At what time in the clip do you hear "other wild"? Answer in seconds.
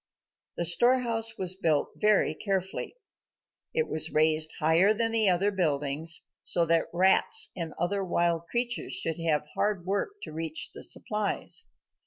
7.79-8.47